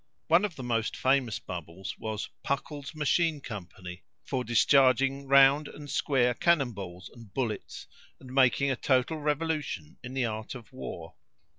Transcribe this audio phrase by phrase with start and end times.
[0.29, 6.33] One of the most famous bubbles was "Puckle's Machine Company," for discharging round and square
[6.33, 7.85] cannon balls and bullets,
[8.19, 11.13] and making a total revolution in the art of war.